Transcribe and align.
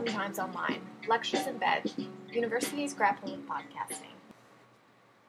from 0.00 0.14
Times 0.14 0.38
Online, 0.38 0.80
Lectures 1.06 1.46
in 1.46 1.58
Bed, 1.58 1.92
Universities 2.32 2.94
grappling 2.94 3.36
with 3.36 3.46
Podcasting. 3.46 4.16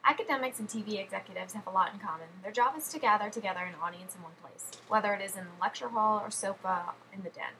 Academics 0.05 0.59
and 0.59 0.69
TV 0.69 0.97
executives 0.97 1.51
have 1.51 1.67
a 1.67 1.71
lot 1.71 1.91
in 1.93 1.99
common. 1.99 2.27
Their 2.41 2.53
job 2.53 2.77
is 2.77 2.87
to 2.87 2.99
gather 2.99 3.29
together 3.29 3.59
an 3.59 3.73
audience 3.83 4.15
in 4.15 4.23
one 4.23 4.31
place, 4.41 4.71
whether 4.87 5.13
it 5.13 5.21
is 5.21 5.35
in 5.35 5.43
the 5.43 5.59
lecture 5.59 5.89
hall 5.89 6.21
or 6.23 6.31
sofa 6.31 6.93
in 7.13 7.21
the 7.23 7.29
den. 7.29 7.51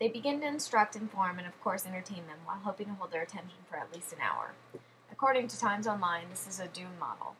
They 0.00 0.08
begin 0.08 0.40
to 0.40 0.48
instruct, 0.48 0.96
inform, 0.96 1.38
and 1.38 1.46
of 1.46 1.60
course 1.60 1.86
entertain 1.86 2.26
them 2.26 2.38
while 2.44 2.58
hoping 2.64 2.86
to 2.86 2.94
hold 2.94 3.12
their 3.12 3.22
attention 3.22 3.58
for 3.68 3.76
at 3.76 3.94
least 3.94 4.12
an 4.12 4.18
hour. 4.20 4.54
According 5.12 5.46
to 5.48 5.60
Times 5.60 5.86
Online, 5.86 6.24
this 6.30 6.48
is 6.48 6.58
a 6.58 6.66
doomed 6.66 6.98
model. 6.98 7.36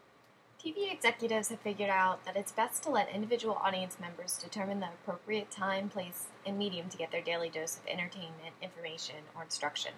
TV 0.63 0.93
executives 0.93 1.49
have 1.49 1.61
figured 1.61 1.89
out 1.89 2.23
that 2.27 2.37
it's 2.37 2.53
best 2.53 2.83
to 2.83 2.91
let 2.91 3.09
individual 3.09 3.59
audience 3.65 3.97
members 3.99 4.37
determine 4.37 4.81
the 4.81 4.89
appropriate 4.89 5.51
time, 5.51 5.89
place, 5.89 6.27
and 6.45 6.59
medium 6.59 6.91
to 6.91 6.99
get 6.99 7.11
their 7.11 7.23
daily 7.23 7.49
dose 7.49 7.79
of 7.79 7.87
entertainment, 7.87 8.53
information, 8.61 9.17
or 9.35 9.43
instruction. 9.43 9.93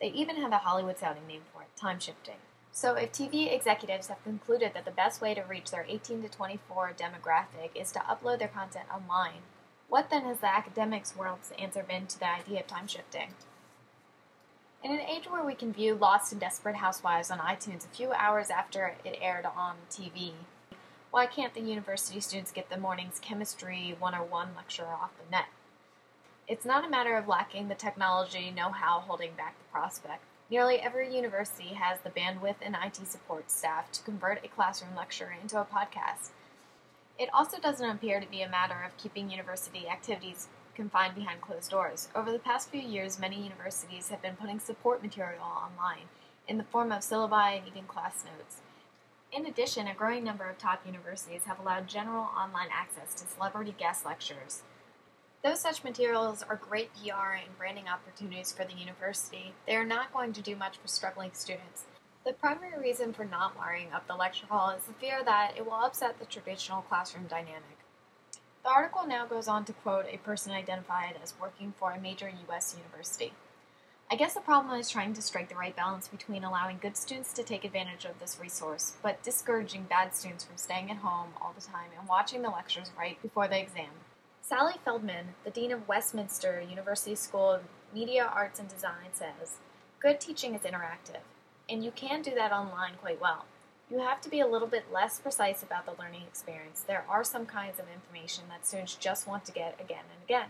They 0.00 0.10
even 0.10 0.36
have 0.36 0.52
a 0.52 0.58
Hollywood 0.58 1.00
sounding 1.00 1.26
name 1.26 1.40
for 1.52 1.62
it 1.62 1.68
time 1.76 1.98
shifting. 1.98 2.36
So, 2.70 2.94
if 2.94 3.10
TV 3.10 3.52
executives 3.52 4.06
have 4.06 4.22
concluded 4.22 4.70
that 4.74 4.84
the 4.84 4.92
best 4.92 5.20
way 5.20 5.34
to 5.34 5.42
reach 5.42 5.72
their 5.72 5.86
18 5.88 6.22
to 6.22 6.28
24 6.28 6.92
demographic 6.96 7.70
is 7.74 7.90
to 7.92 7.98
upload 7.98 8.38
their 8.38 8.46
content 8.46 8.86
online, 8.94 9.42
what 9.88 10.10
then 10.10 10.22
has 10.26 10.38
the 10.38 10.54
academics 10.54 11.16
world's 11.16 11.50
answer 11.58 11.82
been 11.82 12.06
to 12.06 12.20
the 12.20 12.30
idea 12.30 12.60
of 12.60 12.68
time 12.68 12.86
shifting? 12.86 13.30
In 14.84 14.92
an 14.92 15.00
age 15.00 15.24
where 15.30 15.42
we 15.42 15.54
can 15.54 15.72
view 15.72 15.94
Lost 15.94 16.30
and 16.30 16.38
Desperate 16.38 16.76
Housewives 16.76 17.30
on 17.30 17.38
iTunes 17.38 17.86
a 17.86 17.96
few 17.96 18.12
hours 18.12 18.50
after 18.50 18.94
it 19.02 19.16
aired 19.18 19.46
on 19.46 19.76
TV, 19.90 20.32
why 21.10 21.24
can't 21.24 21.54
the 21.54 21.62
university 21.62 22.20
students 22.20 22.52
get 22.52 22.68
the 22.68 22.76
morning's 22.76 23.18
Chemistry 23.18 23.96
101 23.98 24.48
lecture 24.54 24.84
off 24.84 25.12
the 25.16 25.30
net? 25.30 25.46
It's 26.46 26.66
not 26.66 26.84
a 26.84 26.90
matter 26.90 27.16
of 27.16 27.26
lacking 27.26 27.68
the 27.68 27.74
technology 27.74 28.50
know 28.50 28.72
how 28.72 29.00
holding 29.00 29.32
back 29.32 29.56
the 29.56 29.72
prospect. 29.72 30.22
Nearly 30.50 30.80
every 30.80 31.16
university 31.16 31.68
has 31.68 32.00
the 32.00 32.10
bandwidth 32.10 32.56
and 32.60 32.76
IT 32.76 33.06
support 33.06 33.50
staff 33.50 33.90
to 33.92 34.02
convert 34.02 34.44
a 34.44 34.48
classroom 34.48 34.94
lecture 34.94 35.34
into 35.40 35.58
a 35.58 35.64
podcast. 35.64 36.32
It 37.18 37.30
also 37.32 37.58
doesn't 37.58 37.88
appear 37.88 38.20
to 38.20 38.30
be 38.30 38.42
a 38.42 38.50
matter 38.50 38.82
of 38.84 38.98
keeping 38.98 39.30
university 39.30 39.88
activities 39.88 40.48
confined 40.74 41.14
behind 41.14 41.40
closed 41.40 41.70
doors. 41.70 42.08
Over 42.14 42.32
the 42.32 42.38
past 42.38 42.70
few 42.70 42.80
years, 42.80 43.18
many 43.18 43.42
universities 43.42 44.08
have 44.08 44.22
been 44.22 44.36
putting 44.36 44.58
support 44.58 45.02
material 45.02 45.44
online 45.44 46.08
in 46.48 46.58
the 46.58 46.64
form 46.64 46.92
of 46.92 47.00
syllabi 47.00 47.58
and 47.58 47.66
even 47.66 47.84
class 47.84 48.24
notes. 48.24 48.60
In 49.32 49.46
addition, 49.46 49.88
a 49.88 49.94
growing 49.94 50.22
number 50.22 50.48
of 50.48 50.58
top 50.58 50.86
universities 50.86 51.44
have 51.46 51.58
allowed 51.58 51.88
general 51.88 52.28
online 52.36 52.68
access 52.72 53.14
to 53.14 53.26
celebrity 53.26 53.74
guest 53.76 54.04
lectures. 54.04 54.62
Though 55.42 55.54
such 55.54 55.84
materials 55.84 56.42
are 56.42 56.56
great 56.56 56.90
PR 56.94 57.34
and 57.34 57.58
branding 57.58 57.88
opportunities 57.88 58.52
for 58.52 58.64
the 58.64 58.74
university, 58.74 59.52
they 59.66 59.76
are 59.76 59.84
not 59.84 60.12
going 60.12 60.32
to 60.32 60.40
do 60.40 60.56
much 60.56 60.78
for 60.78 60.88
struggling 60.88 61.30
students. 61.34 61.84
The 62.24 62.32
primary 62.32 62.80
reason 62.80 63.12
for 63.12 63.26
not 63.26 63.56
wiring 63.58 63.92
up 63.92 64.06
the 64.06 64.14
lecture 64.14 64.46
hall 64.46 64.70
is 64.70 64.84
the 64.84 64.94
fear 64.94 65.22
that 65.24 65.52
it 65.58 65.66
will 65.66 65.74
upset 65.74 66.18
the 66.18 66.24
traditional 66.24 66.82
classroom 66.82 67.26
dynamic. 67.26 67.83
Article 68.74 69.06
now 69.06 69.24
goes 69.24 69.46
on 69.46 69.64
to 69.66 69.72
quote 69.72 70.06
a 70.10 70.18
person 70.18 70.50
identified 70.50 71.14
as 71.22 71.32
working 71.40 71.72
for 71.78 71.92
a 71.92 72.00
major 72.00 72.28
U.S. 72.48 72.74
university. 72.76 73.32
I 74.10 74.16
guess 74.16 74.34
the 74.34 74.40
problem 74.40 74.76
is 74.80 74.90
trying 74.90 75.14
to 75.14 75.22
strike 75.22 75.48
the 75.48 75.54
right 75.54 75.76
balance 75.76 76.08
between 76.08 76.42
allowing 76.42 76.78
good 76.82 76.96
students 76.96 77.32
to 77.34 77.44
take 77.44 77.64
advantage 77.64 78.04
of 78.04 78.18
this 78.18 78.36
resource, 78.42 78.94
but 79.00 79.22
discouraging 79.22 79.84
bad 79.84 80.12
students 80.12 80.42
from 80.42 80.56
staying 80.56 80.90
at 80.90 80.96
home 80.96 81.28
all 81.40 81.54
the 81.56 81.64
time 81.64 81.90
and 81.96 82.08
watching 82.08 82.42
the 82.42 82.50
lectures 82.50 82.90
right 82.98 83.22
before 83.22 83.46
the 83.46 83.60
exam. 83.60 83.90
Sally 84.42 84.74
Feldman, 84.84 85.36
the 85.44 85.52
Dean 85.52 85.70
of 85.70 85.86
Westminster 85.86 86.60
University 86.60 87.14
School 87.14 87.52
of 87.52 87.62
Media, 87.94 88.28
Arts, 88.34 88.58
and 88.58 88.68
Design, 88.68 89.12
says 89.12 89.58
Good 90.00 90.18
teaching 90.18 90.52
is 90.52 90.62
interactive, 90.62 91.22
and 91.68 91.84
you 91.84 91.92
can 91.92 92.22
do 92.22 92.34
that 92.34 92.50
online 92.50 92.94
quite 93.00 93.20
well. 93.20 93.44
You 93.90 93.98
have 94.00 94.20
to 94.22 94.30
be 94.30 94.40
a 94.40 94.46
little 94.46 94.66
bit 94.66 94.84
less 94.92 95.20
precise 95.20 95.62
about 95.62 95.84
the 95.84 95.92
learning 96.00 96.22
experience. 96.22 96.80
There 96.86 97.04
are 97.08 97.22
some 97.22 97.44
kinds 97.44 97.78
of 97.78 97.84
information 97.94 98.44
that 98.48 98.66
students 98.66 98.94
just 98.94 99.28
want 99.28 99.44
to 99.44 99.52
get 99.52 99.78
again 99.78 100.04
and 100.10 100.22
again. 100.24 100.48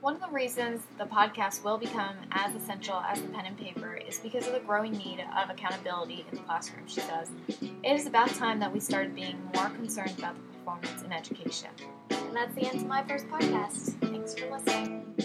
One 0.00 0.14
of 0.14 0.20
the 0.20 0.28
reasons 0.28 0.82
the 0.98 1.04
podcast 1.04 1.62
will 1.64 1.78
become 1.78 2.16
as 2.32 2.54
essential 2.54 2.96
as 2.96 3.20
the 3.20 3.28
pen 3.28 3.46
and 3.46 3.58
paper 3.58 3.94
is 3.94 4.18
because 4.18 4.46
of 4.46 4.54
the 4.54 4.60
growing 4.60 4.92
need 4.92 5.24
of 5.38 5.50
accountability 5.50 6.24
in 6.30 6.36
the 6.36 6.42
classroom, 6.44 6.86
she 6.86 7.00
says. 7.00 7.30
It 7.48 7.92
is 7.92 8.06
about 8.06 8.30
time 8.30 8.58
that 8.60 8.72
we 8.72 8.80
started 8.80 9.14
being 9.14 9.38
more 9.54 9.68
concerned 9.70 10.14
about 10.18 10.34
the 10.34 10.42
performance 10.58 11.02
in 11.02 11.12
education. 11.12 11.70
And 12.10 12.34
that's 12.34 12.54
the 12.54 12.66
end 12.66 12.80
of 12.80 12.86
my 12.86 13.04
first 13.04 13.28
podcast. 13.28 13.98
Thanks 14.00 14.34
for 14.34 14.50
listening. 14.50 15.15